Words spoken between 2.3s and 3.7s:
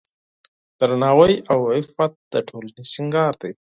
د ټولنې سینګار دی.